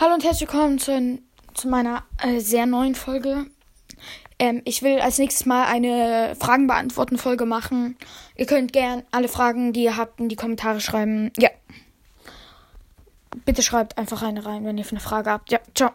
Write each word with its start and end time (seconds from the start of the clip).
Hallo 0.00 0.14
und 0.14 0.24
herzlich 0.24 0.50
willkommen 0.50 0.78
zu, 0.78 1.18
zu 1.52 1.68
meiner 1.68 2.04
äh, 2.22 2.40
sehr 2.40 2.64
neuen 2.64 2.94
Folge. 2.94 3.44
Ähm, 4.38 4.62
ich 4.64 4.82
will 4.82 4.98
als 4.98 5.18
nächstes 5.18 5.44
mal 5.44 5.66
eine 5.66 6.34
Fragen 6.40 6.66
beantworten 6.66 7.18
Folge 7.18 7.44
machen. 7.44 7.98
Ihr 8.34 8.46
könnt 8.46 8.72
gern 8.72 9.02
alle 9.10 9.28
Fragen, 9.28 9.74
die 9.74 9.82
ihr 9.82 9.98
habt, 9.98 10.18
in 10.18 10.30
die 10.30 10.36
Kommentare 10.36 10.80
schreiben. 10.80 11.30
Ja. 11.36 11.50
Bitte 13.44 13.60
schreibt 13.60 13.98
einfach 13.98 14.22
eine 14.22 14.46
rein, 14.46 14.64
wenn 14.64 14.78
ihr 14.78 14.86
eine 14.90 15.00
Frage 15.00 15.28
habt. 15.28 15.52
Ja, 15.52 15.60
ciao. 15.74 15.90